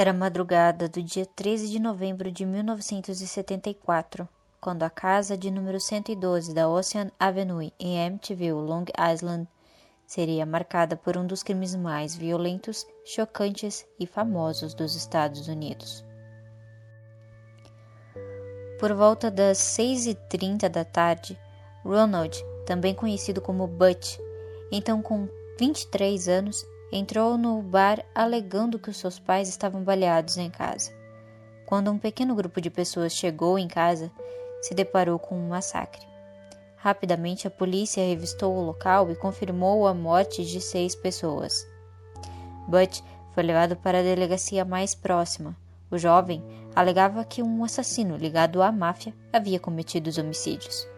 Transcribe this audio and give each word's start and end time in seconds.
Era 0.00 0.14
madrugada 0.14 0.88
do 0.88 1.02
dia 1.02 1.26
13 1.26 1.68
de 1.68 1.78
novembro 1.78 2.32
de 2.32 2.46
1974, 2.46 4.26
quando 4.58 4.82
a 4.82 4.88
casa 4.88 5.36
de 5.36 5.50
número 5.50 5.78
112 5.78 6.54
da 6.54 6.70
Ocean 6.70 7.10
Avenue 7.20 7.70
em 7.78 8.06
Amityville, 8.06 8.52
Long 8.52 8.86
Island, 9.12 9.46
seria 10.06 10.46
marcada 10.46 10.96
por 10.96 11.18
um 11.18 11.26
dos 11.26 11.42
crimes 11.42 11.74
mais 11.74 12.16
violentos, 12.16 12.86
chocantes 13.04 13.86
e 13.98 14.06
famosos 14.06 14.72
dos 14.72 14.96
Estados 14.96 15.48
Unidos. 15.48 16.02
Por 18.78 18.94
volta 18.94 19.30
das 19.30 19.58
6h30 19.58 20.66
da 20.70 20.82
tarde, 20.82 21.38
Ronald, 21.84 22.42
também 22.64 22.94
conhecido 22.94 23.42
como 23.42 23.66
Butch, 23.66 24.16
então 24.72 25.02
com 25.02 25.28
23 25.58 26.26
anos, 26.26 26.64
entrou 26.92 27.38
no 27.38 27.62
bar 27.62 28.04
alegando 28.14 28.78
que 28.78 28.90
os 28.90 28.96
seus 28.96 29.18
pais 29.18 29.48
estavam 29.48 29.82
baleados 29.82 30.36
em 30.36 30.50
casa. 30.50 30.92
Quando 31.66 31.90
um 31.90 31.98
pequeno 31.98 32.34
grupo 32.34 32.60
de 32.60 32.68
pessoas 32.68 33.12
chegou 33.12 33.58
em 33.58 33.68
casa, 33.68 34.10
se 34.60 34.74
deparou 34.74 35.18
com 35.18 35.36
um 35.36 35.48
massacre. 35.48 36.04
Rapidamente, 36.76 37.46
a 37.46 37.50
polícia 37.50 38.04
revistou 38.04 38.56
o 38.56 38.62
local 38.62 39.10
e 39.10 39.14
confirmou 39.14 39.86
a 39.86 39.94
morte 39.94 40.44
de 40.44 40.60
seis 40.60 40.94
pessoas. 40.94 41.66
Butch 42.66 43.02
foi 43.34 43.42
levado 43.42 43.76
para 43.76 44.00
a 44.00 44.02
delegacia 44.02 44.64
mais 44.64 44.94
próxima. 44.94 45.56
O 45.90 45.98
jovem 45.98 46.42
alegava 46.74 47.24
que 47.24 47.42
um 47.42 47.64
assassino 47.64 48.16
ligado 48.16 48.62
à 48.62 48.72
máfia 48.72 49.14
havia 49.32 49.60
cometido 49.60 50.08
os 50.08 50.18
homicídios. 50.18 50.88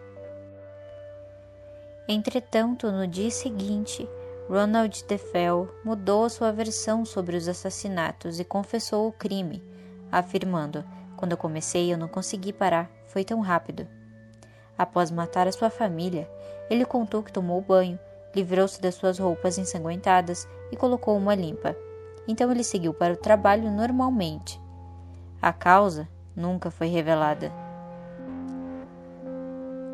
Entretanto, 2.09 2.91
no 2.91 3.07
dia 3.07 3.31
seguinte, 3.31 4.09
Ronald 4.53 5.07
DeFell 5.09 5.67
mudou 5.83 6.29
sua 6.29 6.53
versão 6.53 7.07
sobre 7.07 7.39
os 7.39 7.49
assassinatos 7.49 8.39
e 8.39 8.45
confessou 8.45 9.09
o 9.09 9.13
crime, 9.13 9.65
afirmando: 10.13 10.85
Quando 11.17 11.33
eu 11.33 11.39
comecei, 11.39 11.91
eu 11.91 11.97
não 11.97 12.07
consegui 12.07 12.53
parar, 12.53 12.91
foi 13.07 13.25
tão 13.25 13.41
rápido. 13.41 13.89
Após 14.77 15.11
matar 15.11 15.49
a 15.49 15.53
sua 15.53 15.71
família, 15.71 16.31
ele 16.69 16.85
contou 16.85 17.23
que 17.23 17.33
tomou 17.33 17.63
banho, 17.63 17.99
livrou-se 18.37 18.79
das 18.79 18.95
suas 18.95 19.19
roupas 19.19 19.57
ensanguentadas 19.57 20.47
e 20.71 20.77
colocou 20.77 21.17
uma 21.17 21.35
limpa. 21.35 21.75
Então 22.29 22.51
ele 22.51 22.63
seguiu 22.63 22.93
para 22.93 23.15
o 23.15 23.17
trabalho 23.17 23.71
normalmente. 23.71 24.61
A 25.41 25.55
causa 25.55 26.07
nunca 26.37 26.71
foi 26.71 26.89
revelada. 26.89 27.51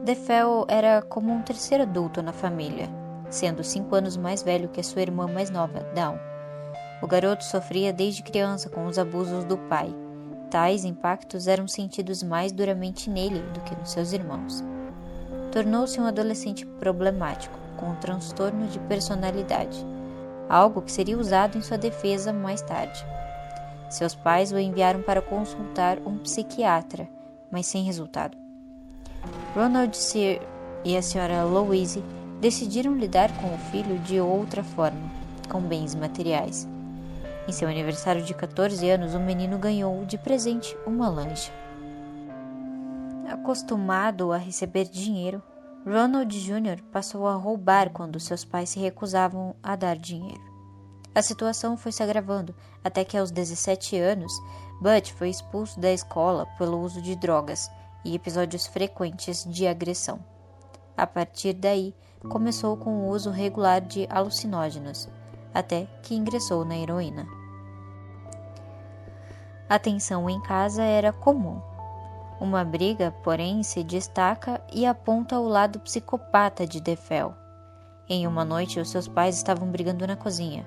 DeFell 0.05 0.67
era 0.69 1.01
como 1.01 1.31
um 1.31 1.43
terceiro 1.43 1.85
adulto 1.85 2.21
na 2.21 2.33
família 2.33 2.98
sendo 3.31 3.63
cinco 3.63 3.95
anos 3.95 4.17
mais 4.17 4.43
velho 4.43 4.69
que 4.69 4.81
a 4.81 4.85
sua 4.85 5.03
irmã 5.03 5.27
mais 5.27 5.51
nova, 5.51 5.81
Dawn. 5.95 6.19
O 7.01 7.07
garoto 7.07 7.45
sofria 7.45 7.93
desde 7.93 8.23
criança 8.23 8.69
com 8.69 8.87
os 8.87 8.99
abusos 8.99 9.45
do 9.45 9.57
pai. 9.57 9.95
Tais 10.51 10.85
impactos 10.85 11.47
eram 11.47 11.69
sentidos 11.69 12.23
mais 12.23 12.51
duramente 12.53 13.09
nele 13.09 13.41
do 13.53 13.61
que 13.61 13.77
nos 13.77 13.91
seus 13.91 14.13
irmãos. 14.13 14.65
Tornou-se 15.53 16.01
um 16.01 16.07
adolescente 16.07 16.67
problemático, 16.67 17.59
com 17.77 17.91
um 17.91 17.95
transtorno 17.97 18.67
de 18.67 18.79
personalidade, 18.81 19.87
algo 20.49 20.83
que 20.83 20.91
seria 20.91 21.19
usado 21.19 21.57
em 21.57 21.63
sua 21.63 21.79
defesa 21.79 22.33
mais 22.33 22.61
tarde. 22.63 23.05
Seus 23.89 24.15
pais 24.15 24.53
o 24.53 24.59
enviaram 24.59 25.03
para 25.03 25.23
consultar 25.23 25.99
um 26.05 26.19
psiquiatra, 26.19 27.09
mas 27.51 27.67
sem 27.67 27.85
resultado. 27.85 28.37
Ronald 29.55 29.97
Sear 29.97 30.41
e 30.85 30.97
a 30.97 31.03
senhora 31.03 31.45
Louise 31.45 32.03
decidiram 32.41 32.97
lidar 32.97 33.31
com 33.41 33.55
o 33.55 33.59
filho 33.71 33.99
de 34.01 34.21
outra 34.21 34.63
forma, 34.63 35.11
com 35.49 35.61
bens 35.61 35.95
materiais. 35.95 36.69
Em 37.49 37.53
seu 37.53 37.69
aniversário 37.69 38.23
de 38.23 38.35
14 38.35 38.89
anos, 38.89 39.15
o 39.15 39.21
menino 39.21 39.59
ganhou 39.59 40.05
de 40.05 40.19
presente 40.19 40.77
uma 40.87 41.09
lancha. 41.09 41.53
Acostumado 43.29 44.33
a 44.33 44.37
receber 44.37 44.85
dinheiro, 44.85 45.43
Ronald 45.87 46.29
Jr. 46.39 46.83
passou 46.93 47.27
a 47.27 47.35
roubar 47.35 47.91
quando 47.91 48.21
seus 48.21 48.45
pais 48.45 48.69
se 48.71 48.79
recusavam 48.79 49.57
a 49.63 49.75
dar 49.75 49.97
dinheiro. 49.97 50.43
A 51.15 51.23
situação 51.23 51.77
foi 51.77 51.91
se 51.91 52.03
agravando 52.03 52.55
até 52.85 53.05
que, 53.05 53.17
aos 53.17 53.31
17 53.31 53.97
anos, 53.97 54.33
Butch 54.81 55.13
foi 55.13 55.31
expulso 55.31 55.81
da 55.81 55.91
escola 55.91 56.47
pelo 56.59 56.81
uso 56.81 57.03
de 57.03 57.17
drogas 57.17 57.71
e 58.05 58.15
episódios 58.15 58.67
frequentes 58.67 59.45
de 59.45 59.67
agressão. 59.67 60.38
A 60.99 61.07
partir 61.07 61.53
daí, 61.53 61.95
começou 62.29 62.77
com 62.77 62.91
o 62.91 63.09
uso 63.09 63.31
regular 63.31 63.81
de 63.81 64.09
alucinógenos, 64.11 65.09
até 65.55 65.87
que 66.03 66.17
ingressou 66.17 66.65
na 66.65 66.77
heroína. 66.77 67.25
A 69.69 69.79
tensão 69.79 70.29
em 70.29 70.41
casa 70.41 70.83
era 70.83 71.13
comum. 71.13 71.63
Uma 72.41 72.65
briga, 72.65 73.15
porém, 73.23 73.63
se 73.63 73.85
destaca 73.85 74.61
e 74.73 74.85
aponta 74.85 75.39
o 75.39 75.47
lado 75.47 75.79
psicopata 75.79 76.67
de 76.67 76.81
Defel. 76.81 77.33
Em 78.09 78.27
uma 78.27 78.45
noite, 78.45 78.81
os 78.81 78.91
seus 78.91 79.07
pais 79.07 79.37
estavam 79.37 79.69
brigando 79.71 80.05
na 80.05 80.17
cozinha. 80.17 80.67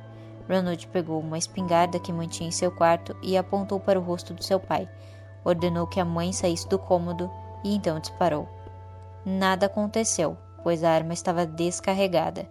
Ronald 0.50 0.88
pegou 0.88 1.20
uma 1.20 1.38
espingarda 1.38 2.00
que 2.00 2.14
mantinha 2.14 2.48
em 2.48 2.54
seu 2.54 2.72
quarto 2.72 3.14
e 3.22 3.36
apontou 3.36 3.82
para 3.82 4.00
o 4.00 4.04
rosto 4.04 4.34
do 4.34 4.42
seu 4.42 4.62
pai. 4.62 4.88
Ordenou 5.44 5.88
que 5.88 6.00
a 6.00 6.06
mãe 6.06 6.32
saísse 6.32 6.70
do 6.70 6.80
cômodo 6.80 7.30
e 7.66 7.76
então 7.76 8.00
disparou. 8.00 8.61
Nada 9.26 9.68
aconteceu, 9.68 10.38
pois 10.64 10.84
a 10.84 10.92
arma 10.92 11.14
estava 11.14 11.46
descarregada, 11.46 12.50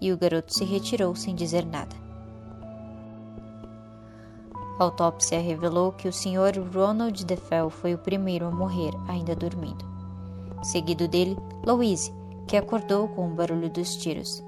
e 0.00 0.12
o 0.12 0.18
garoto 0.18 0.52
se 0.52 0.64
retirou 0.64 1.14
sem 1.14 1.34
dizer 1.34 1.64
nada. 1.64 1.94
A 4.78 4.84
autópsia 4.84 5.40
revelou 5.40 5.92
que 5.92 6.06
o 6.06 6.12
Sr. 6.12 6.60
Ronald 6.72 7.24
DeFell 7.24 7.68
foi 7.68 7.94
o 7.94 7.98
primeiro 7.98 8.46
a 8.46 8.50
morrer, 8.50 8.92
ainda 9.08 9.34
dormindo. 9.34 9.84
Seguido 10.62 11.08
dele, 11.08 11.36
Louise, 11.66 12.12
que 12.46 12.56
acordou 12.56 13.08
com 13.08 13.28
o 13.28 13.34
barulho 13.34 13.68
dos 13.68 13.96
tiros. 13.96 14.42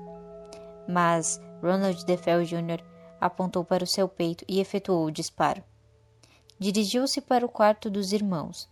Mas 0.88 1.41
Ronald 1.60 2.04
DeFell 2.04 2.44
Jr. 2.44 2.80
apontou 3.20 3.64
para 3.64 3.84
o 3.84 3.86
seu 3.86 4.09
peito 4.09 4.44
e 4.48 4.60
efetuou 4.60 5.06
o 5.06 5.10
disparo. 5.10 5.62
Dirigiu-se 6.59 7.20
para 7.20 7.44
o 7.44 7.48
quarto 7.48 7.91
dos 7.91 8.12
irmãos. 8.12 8.69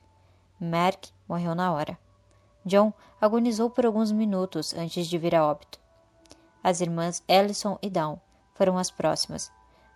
Mark 0.61 1.07
morreu 1.29 1.55
na 1.55 1.73
hora. 1.73 1.99
John 2.69 2.93
agonizou 3.21 3.69
por 3.69 3.85
alguns 3.85 4.13
minutos 4.13 4.75
antes 4.75 5.07
de 5.07 5.19
vir 5.19 5.35
a 5.35 5.45
óbito. 5.45 5.81
As 6.63 6.81
irmãs 6.81 7.23
Ellison 7.27 7.79
e 7.83 7.91
Dawn 7.91 8.19
foram 8.55 8.79
as 8.79 8.91
próximas, 8.91 9.51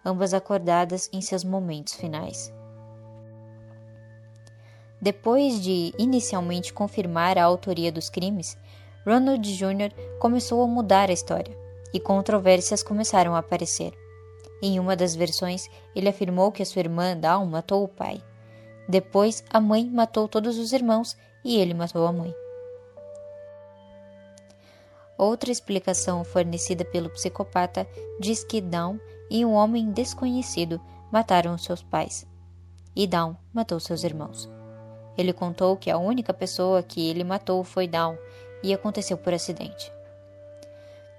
ambas 0.04 0.34
acordadas 0.34 1.08
em 1.12 1.20
seus 1.20 1.44
momentos 1.44 1.94
finais. 1.94 2.52
Depois 5.00 5.60
de 5.60 5.92
inicialmente 5.98 6.72
confirmar 6.72 7.36
a 7.36 7.44
autoria 7.44 7.90
dos 7.90 8.08
crimes, 8.08 8.56
Ronald 9.04 9.42
Jr. 9.42 9.92
começou 10.20 10.62
a 10.62 10.66
mudar 10.66 11.10
a 11.10 11.12
história 11.12 11.56
e 11.92 11.98
controvérsias 11.98 12.82
começaram 12.82 13.34
a 13.34 13.38
aparecer. 13.38 13.92
Em 14.62 14.78
uma 14.78 14.94
das 14.94 15.16
versões, 15.16 15.68
ele 15.94 16.08
afirmou 16.08 16.52
que 16.52 16.62
a 16.62 16.66
sua 16.66 16.80
irmã 16.80 17.16
Dawn 17.16 17.46
matou 17.46 17.82
o 17.82 17.88
pai. 17.88 18.22
Depois, 18.88 19.42
a 19.50 19.60
mãe 19.60 19.84
matou 19.90 20.28
todos 20.28 20.56
os 20.56 20.72
irmãos 20.72 21.16
e 21.44 21.58
ele 21.58 21.74
matou 21.74 22.06
a 22.06 22.12
mãe. 22.12 22.32
Outra 25.22 25.52
explicação 25.52 26.24
fornecida 26.24 26.84
pelo 26.84 27.08
psicopata 27.08 27.86
diz 28.18 28.42
que 28.42 28.60
Dawn 28.60 28.98
e 29.30 29.46
um 29.46 29.52
homem 29.52 29.92
desconhecido 29.92 30.80
mataram 31.12 31.56
seus 31.56 31.80
pais. 31.80 32.26
E 32.96 33.06
Dawn 33.06 33.36
matou 33.54 33.78
seus 33.78 34.02
irmãos. 34.02 34.50
Ele 35.16 35.32
contou 35.32 35.76
que 35.76 35.92
a 35.92 35.96
única 35.96 36.34
pessoa 36.34 36.82
que 36.82 37.08
ele 37.08 37.22
matou 37.22 37.62
foi 37.62 37.86
Dawn 37.86 38.16
e 38.64 38.74
aconteceu 38.74 39.16
por 39.16 39.32
acidente. 39.32 39.92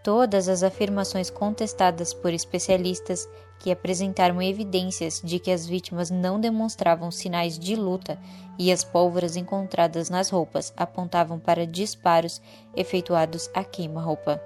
Todas 0.03 0.49
as 0.49 0.63
afirmações 0.63 1.29
contestadas 1.29 2.13
por 2.13 2.33
especialistas 2.33 3.25
que 3.57 3.71
apresentaram 3.71 4.41
evidências 4.41 5.21
de 5.23 5.39
que 5.39 5.49
as 5.49 5.65
vítimas 5.65 6.09
não 6.11 6.37
demonstravam 6.37 7.09
sinais 7.09 7.57
de 7.57 7.73
luta 7.77 8.19
e 8.59 8.69
as 8.69 8.83
pólvoras 8.83 9.37
encontradas 9.37 10.09
nas 10.09 10.29
roupas 10.29 10.73
apontavam 10.75 11.39
para 11.39 11.65
disparos 11.65 12.41
efetuados 12.75 13.49
a 13.53 13.63
queima-roupa. 13.63 14.41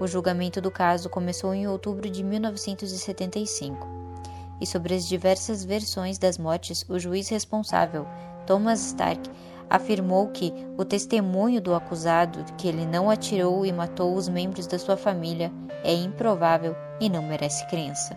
O 0.00 0.06
julgamento 0.06 0.60
do 0.60 0.70
caso 0.70 1.10
começou 1.10 1.52
em 1.52 1.66
outubro 1.66 2.08
de 2.08 2.22
1975, 2.22 3.88
e 4.60 4.66
sobre 4.66 4.94
as 4.94 5.08
diversas 5.08 5.64
versões 5.64 6.18
das 6.18 6.38
mortes, 6.38 6.84
o 6.88 6.98
juiz 6.98 7.28
responsável, 7.28 8.06
Thomas 8.46 8.80
Stark, 8.86 9.28
afirmou 9.68 10.28
que 10.28 10.52
o 10.76 10.84
testemunho 10.84 11.60
do 11.60 11.74
acusado 11.74 12.44
que 12.56 12.68
ele 12.68 12.86
não 12.86 13.10
atirou 13.10 13.64
e 13.64 13.72
matou 13.72 14.14
os 14.14 14.28
membros 14.28 14.66
da 14.66 14.78
sua 14.78 14.96
família 14.96 15.52
é 15.82 15.92
improvável 15.92 16.76
e 17.00 17.08
não 17.08 17.22
merece 17.22 17.66
crença. 17.66 18.16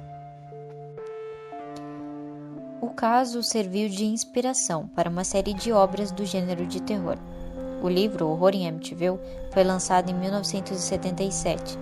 O 2.82 2.90
caso 2.90 3.42
serviu 3.42 3.90
de 3.90 4.06
inspiração 4.06 4.88
para 4.88 5.10
uma 5.10 5.24
série 5.24 5.54
de 5.54 5.72
obras 5.72 6.12
do 6.12 6.26
gênero 6.26 6.66
de 6.66 6.82
terror. 6.82 7.18
O 7.82 7.90
livro 7.90 8.28
Horror 8.28 8.52
em 8.54 8.68
Amityville 8.68 9.20
foi 9.52 9.64
lançado 9.64 10.10
em 10.10 10.14
1977 10.14 11.78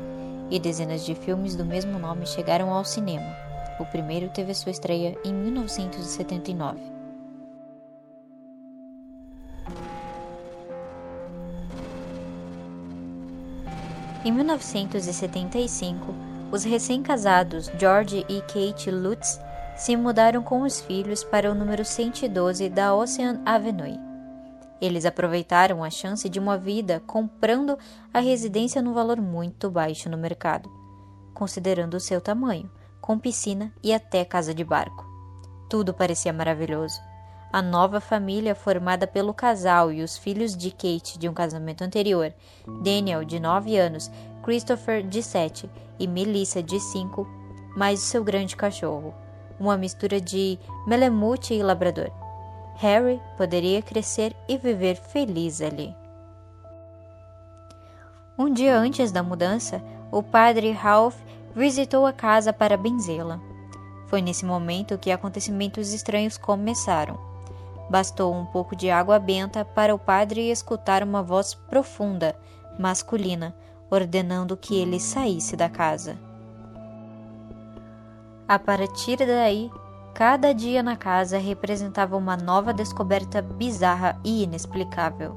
e 0.49 0.59
dezenas 0.59 1.05
de 1.05 1.15
filmes 1.15 1.55
do 1.55 1.65
mesmo 1.65 1.99
nome 1.99 2.25
chegaram 2.25 2.71
ao 2.71 2.85
cinema. 2.85 3.35
O 3.79 3.85
primeiro 3.85 4.29
teve 4.29 4.53
sua 4.53 4.71
estreia 4.71 5.17
em 5.25 5.33
1979. 5.33 6.94
Em 14.25 14.31
1975, 14.31 16.11
os 16.51 16.63
recém-casados 16.63 17.71
George 17.77 18.25
e 18.27 18.41
Kate 18.41 18.89
Lutz 18.89 19.39
se 19.77 19.95
mudaram 19.95 20.41
com 20.41 20.63
os 20.63 20.81
filhos 20.81 21.23
para 21.23 21.51
o 21.51 21.53
número 21.53 21.85
112 21.85 22.67
da 22.69 22.95
Ocean 22.95 23.39
Avenue. 23.45 23.99
Eles 24.81 25.05
aproveitaram 25.05 25.83
a 25.83 25.91
chance 25.91 26.27
de 26.27 26.39
uma 26.39 26.57
vida 26.57 27.03
comprando 27.05 27.77
a 28.11 28.19
residência 28.19 28.81
num 28.81 28.93
valor 28.93 29.21
muito 29.21 29.69
baixo 29.69 30.09
no 30.09 30.17
mercado, 30.17 30.71
considerando 31.31 31.93
o 31.93 31.99
seu 31.99 32.19
tamanho, 32.19 32.67
com 32.99 33.19
piscina 33.19 33.71
e 33.83 33.93
até 33.93 34.25
casa 34.25 34.55
de 34.55 34.63
barco. 34.63 35.05
Tudo 35.69 35.93
parecia 35.93 36.33
maravilhoso. 36.33 36.99
A 37.55 37.61
nova 37.61 38.01
família, 38.01 38.53
formada 38.53 39.07
pelo 39.07 39.33
casal 39.33 39.89
e 39.89 40.03
os 40.03 40.17
filhos 40.17 40.57
de 40.57 40.71
Kate 40.71 41.17
de 41.17 41.29
um 41.29 41.33
casamento 41.33 41.85
anterior, 41.85 42.33
Daniel, 42.83 43.23
de 43.23 43.39
9 43.39 43.77
anos, 43.77 44.11
Christopher, 44.43 45.01
de 45.01 45.23
7 45.23 45.71
e 45.97 46.05
Melissa, 46.05 46.61
de 46.61 46.77
5, 46.81 47.25
mais 47.73 48.03
o 48.03 48.05
seu 48.07 48.25
grande 48.25 48.57
cachorro, 48.57 49.13
uma 49.57 49.77
mistura 49.77 50.19
de 50.19 50.59
Melemute 50.85 51.53
e 51.53 51.63
Labrador. 51.63 52.11
Harry 52.75 53.21
poderia 53.37 53.81
crescer 53.81 54.35
e 54.49 54.57
viver 54.57 54.97
feliz 54.97 55.61
ali. 55.61 55.95
Um 58.37 58.51
dia 58.51 58.77
antes 58.77 59.13
da 59.13 59.23
mudança, 59.23 59.81
o 60.11 60.21
padre 60.21 60.73
Ralph 60.73 61.15
visitou 61.55 62.05
a 62.05 62.11
casa 62.11 62.51
para 62.51 62.75
benzê-la. 62.75 63.39
Foi 64.07 64.21
nesse 64.21 64.43
momento 64.43 64.97
que 64.97 65.09
acontecimentos 65.09 65.93
estranhos 65.93 66.37
começaram. 66.37 67.33
Bastou 67.89 68.33
um 68.33 68.45
pouco 68.45 68.75
de 68.75 68.89
água 68.89 69.19
benta 69.19 69.63
para 69.63 69.93
o 69.93 69.99
padre 69.99 70.49
escutar 70.49 71.03
uma 71.03 71.21
voz 71.21 71.53
profunda, 71.53 72.35
masculina, 72.79 73.55
ordenando 73.89 74.57
que 74.57 74.75
ele 74.75 74.99
saísse 74.99 75.55
da 75.55 75.69
casa. 75.69 76.17
A 78.47 78.59
partir 78.59 79.17
daí, 79.17 79.71
cada 80.13 80.53
dia 80.53 80.81
na 80.83 80.95
casa 80.95 81.37
representava 81.37 82.15
uma 82.15 82.37
nova 82.37 82.73
descoberta 82.73 83.41
bizarra 83.41 84.19
e 84.23 84.43
inexplicável. 84.43 85.35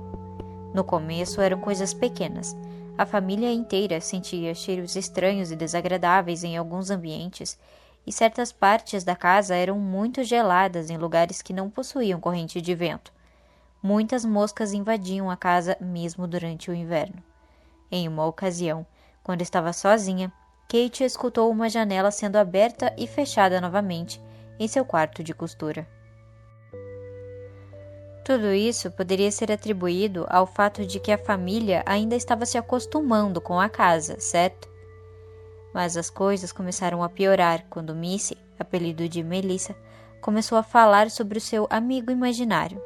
No 0.75 0.85
começo 0.85 1.41
eram 1.41 1.59
coisas 1.59 1.95
pequenas. 1.95 2.56
A 2.97 3.06
família 3.06 3.53
inteira 3.53 4.00
sentia 4.00 4.55
cheiros 4.55 4.97
estranhos 4.97 5.50
e 5.50 5.56
desagradáveis 5.56 6.45
em 6.45 6.56
alguns 6.56 6.91
ambientes, 6.91 7.59
e 8.09 8.13
certas 8.13 8.51
partes 8.51 9.05
da 9.05 9.15
casa 9.15 9.55
eram 9.55 9.79
muito 9.79 10.25
geladas 10.25 10.89
em 10.89 10.97
lugares 10.97 11.43
que 11.43 11.53
não 11.53 11.69
possuíam 11.69 12.19
corrente 12.19 12.59
de 12.59 12.75
vento. 12.75 13.13
Muitas 13.83 14.25
moscas 14.25 14.73
invadiam 14.73 15.31
a 15.31 15.37
casa 15.37 15.77
mesmo 15.79 16.27
durante 16.27 16.71
o 16.71 16.75
inverno. 16.75 17.23
Em 17.91 18.09
uma 18.09 18.25
ocasião, 18.25 18.87
quando 19.23 19.43
estava 19.43 19.75
sozinha, 19.75 20.33
Kate 20.67 21.05
escutou 21.05 21.51
uma 21.51 21.69
janela 21.69 22.11
sendo 22.11 22.37
aberta 22.37 22.95
e 22.97 23.07
fechada 23.07 23.61
novamente 23.61 24.19
em 24.59 24.67
seu 24.67 24.87
quarto 24.87 25.23
de 25.23 25.35
costura. 25.35 25.87
Tudo 28.25 28.55
isso 28.55 28.91
poderia 28.91 29.31
ser 29.31 29.53
atribuído 29.53 30.27
ao 30.31 30.47
fato 30.47 30.87
de 30.87 30.99
que 30.99 31.13
a 31.13 31.19
família 31.19 31.83
ainda 31.85 32.17
estava 32.17 32.47
se 32.47 32.57
acostumando 32.57 33.39
com 33.39 33.61
a 33.61 33.69
casa, 33.69 34.19
certo? 34.19 34.78
Mas 35.79 35.97
as 35.97 36.11
coisas 36.11 36.51
começaram 36.51 37.05
a 37.05 37.09
piorar 37.09 37.65
quando 37.71 37.95
Missy, 37.95 38.37
apelido 38.59 39.09
de 39.09 39.23
Melissa, 39.23 39.77
começou 40.21 40.59
a 40.59 40.63
falar 40.65 41.09
sobre 41.09 41.39
o 41.39 41.41
seu 41.41 41.69
amigo 41.71 42.11
imaginário. 42.11 42.83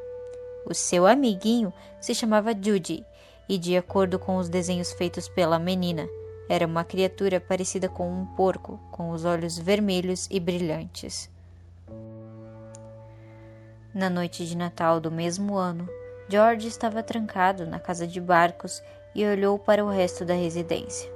O 0.63 0.75
seu 0.75 1.07
amiguinho 1.07 1.73
se 1.99 2.13
chamava 2.13 2.53
Judy, 2.53 3.03
e 3.49 3.57
de 3.57 3.75
acordo 3.75 4.19
com 4.19 4.37
os 4.37 4.47
desenhos 4.47 4.91
feitos 4.91 5.27
pela 5.27 5.57
menina, 5.57 6.07
era 6.47 6.67
uma 6.67 6.83
criatura 6.83 7.41
parecida 7.41 7.89
com 7.89 8.07
um 8.07 8.27
porco, 8.35 8.79
com 8.91 9.09
os 9.09 9.25
olhos 9.25 9.57
vermelhos 9.57 10.27
e 10.29 10.39
brilhantes. 10.39 11.31
Na 13.91 14.07
noite 14.07 14.45
de 14.45 14.55
Natal 14.55 14.99
do 14.99 15.09
mesmo 15.09 15.55
ano, 15.55 15.89
George 16.29 16.67
estava 16.67 17.01
trancado 17.01 17.65
na 17.65 17.79
casa 17.79 18.05
de 18.05 18.21
barcos 18.21 18.83
e 19.15 19.25
olhou 19.25 19.57
para 19.57 19.83
o 19.83 19.89
resto 19.89 20.23
da 20.23 20.35
residência. 20.35 21.11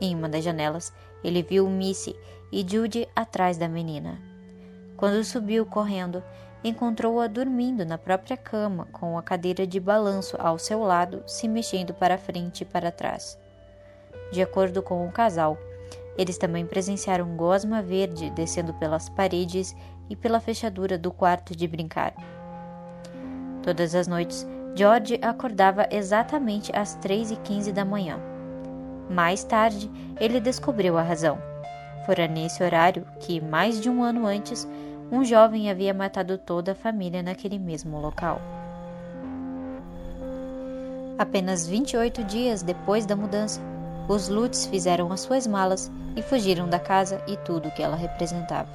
Em 0.00 0.14
uma 0.14 0.28
das 0.28 0.44
janelas, 0.44 0.92
ele 1.22 1.42
viu 1.42 1.68
Missy 1.68 2.16
e 2.52 2.64
Judy 2.68 3.08
atrás 3.14 3.56
da 3.56 3.68
menina. 3.68 4.18
Quando 4.96 5.24
subiu 5.24 5.64
correndo, 5.64 6.22
encontrou-a 6.62 7.26
dormindo 7.26 7.84
na 7.84 7.96
própria 7.96 8.36
cama, 8.36 8.86
com 8.92 9.16
a 9.16 9.22
cadeira 9.22 9.66
de 9.66 9.78
balanço 9.78 10.36
ao 10.38 10.58
seu 10.58 10.80
lado, 10.80 11.22
se 11.26 11.46
mexendo 11.46 11.94
para 11.94 12.18
frente 12.18 12.62
e 12.62 12.64
para 12.64 12.90
trás. 12.90 13.38
De 14.32 14.42
acordo 14.42 14.82
com 14.82 15.06
o 15.06 15.12
casal, 15.12 15.56
eles 16.16 16.36
também 16.36 16.66
presenciaram 16.66 17.36
gosma 17.36 17.80
verde 17.80 18.28
descendo 18.30 18.74
pelas 18.74 19.08
paredes 19.08 19.74
e 20.10 20.16
pela 20.16 20.40
fechadura 20.40 20.98
do 20.98 21.12
quarto 21.12 21.54
de 21.54 21.68
brincar. 21.68 22.12
Todas 23.62 23.94
as 23.94 24.08
noites, 24.08 24.46
George 24.74 25.18
acordava 25.22 25.86
exatamente 25.90 26.74
às 26.74 26.94
3 26.96 27.32
e 27.32 27.36
15 27.36 27.72
da 27.72 27.84
manhã. 27.84 28.18
Mais 29.10 29.42
tarde, 29.44 29.90
ele 30.20 30.40
descobriu 30.40 30.98
a 30.98 31.02
razão. 31.02 31.38
Fora 32.04 32.26
nesse 32.26 32.62
horário 32.62 33.06
que, 33.20 33.40
mais 33.40 33.80
de 33.80 33.88
um 33.88 34.02
ano 34.02 34.26
antes, 34.26 34.66
um 35.10 35.24
jovem 35.24 35.70
havia 35.70 35.94
matado 35.94 36.36
toda 36.36 36.72
a 36.72 36.74
família 36.74 37.22
naquele 37.22 37.58
mesmo 37.58 38.00
local. 38.00 38.40
Apenas 41.18 41.66
28 41.66 42.22
dias 42.24 42.62
depois 42.62 43.04
da 43.04 43.16
mudança, 43.16 43.60
os 44.08 44.28
Lutz 44.28 44.66
fizeram 44.66 45.12
as 45.12 45.20
suas 45.20 45.46
malas 45.46 45.90
e 46.14 46.22
fugiram 46.22 46.68
da 46.68 46.78
casa 46.78 47.22
e 47.26 47.36
tudo 47.38 47.70
que 47.70 47.82
ela 47.82 47.96
representava. 47.96 48.68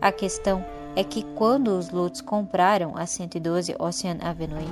A 0.00 0.10
questão 0.10 0.64
é 0.96 1.04
que 1.04 1.22
quando 1.36 1.68
os 1.68 1.90
Lutz 1.90 2.20
compraram 2.20 2.96
a 2.96 3.06
112 3.06 3.76
Ocean 3.78 4.18
Avenue, 4.20 4.68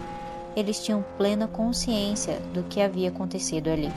eles 0.57 0.83
tinham 0.85 1.05
plena 1.17 1.47
consciência 1.47 2.41
do 2.53 2.63
que 2.65 2.81
havia 2.81 3.09
acontecido 3.09 3.69
ali. 3.69 3.91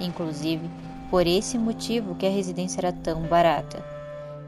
Inclusive, 0.00 0.68
por 1.10 1.26
esse 1.26 1.58
motivo 1.58 2.14
que 2.14 2.26
a 2.26 2.30
residência 2.30 2.80
era 2.80 2.92
tão 2.92 3.22
barata. 3.22 3.84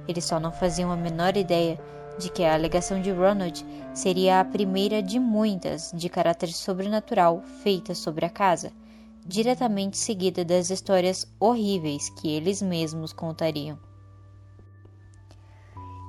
Eles 0.06 0.25
só 0.25 0.38
não 0.38 0.52
faziam 0.52 0.91
a 0.91 0.97
menor 0.97 1.37
ideia 1.37 1.78
de 2.19 2.30
que 2.30 2.45
a 2.45 2.54
alegação 2.54 3.00
de 3.00 3.11
Ronald 3.11 3.64
seria 3.95 4.40
a 4.40 4.45
primeira 4.45 5.02
de 5.02 5.19
muitas 5.19 5.92
de 5.95 6.09
caráter 6.09 6.52
sobrenatural 6.52 7.42
feitas 7.62 7.99
sobre 7.99 8.26
a 8.26 8.30
casa 8.30 8.73
diretamente 9.26 9.99
seguida 9.99 10.45
das 10.45 10.71
histórias 10.71 11.26
horríveis 11.38 12.11
que 12.11 12.28
eles 12.28 12.61
mesmos 12.61 13.12
contariam. 13.12 13.78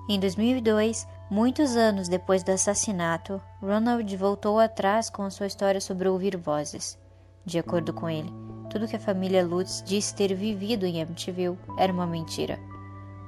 Em 0.09 0.19
2002, 0.19 1.07
muitos 1.29 1.75
anos 1.75 2.07
depois 2.07 2.43
do 2.43 2.51
assassinato, 2.51 3.41
Ronald 3.61 4.15
voltou 4.17 4.59
atrás 4.59 5.09
com 5.09 5.29
sua 5.29 5.47
história 5.47 5.79
sobre 5.79 6.07
ouvir 6.09 6.35
vozes. 6.35 6.97
De 7.45 7.57
acordo 7.59 7.93
com 7.93 8.09
ele, 8.09 8.31
tudo 8.71 8.87
que 8.87 8.95
a 8.95 8.99
família 8.99 9.45
Lutz 9.45 9.83
disse 9.85 10.15
ter 10.15 10.33
vivido 10.33 10.85
em 10.85 11.01
Amityville 11.01 11.59
era 11.77 11.91
uma 11.91 12.07
mentira. 12.07 12.57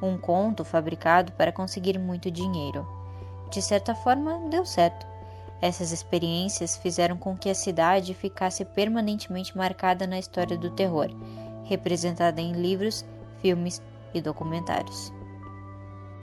Um 0.01 0.17
conto 0.17 0.63
fabricado 0.63 1.33
para 1.33 1.51
conseguir 1.51 1.99
muito 1.99 2.31
dinheiro. 2.31 2.87
De 3.51 3.61
certa 3.61 3.93
forma, 3.93 4.49
deu 4.49 4.65
certo. 4.65 5.05
Essas 5.61 5.91
experiências 5.91 6.77
fizeram 6.77 7.17
com 7.17 7.37
que 7.37 7.49
a 7.49 7.55
cidade 7.55 8.13
ficasse 8.13 8.63
permanentemente 8.63 9.55
marcada 9.55 10.07
na 10.07 10.17
história 10.17 10.57
do 10.57 10.71
terror, 10.71 11.09
representada 11.65 12.41
em 12.41 12.53
livros, 12.53 13.05
filmes 13.41 13.81
e 14.13 14.21
documentários. 14.21 15.11